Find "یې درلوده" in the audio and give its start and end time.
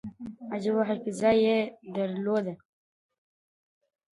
1.43-2.53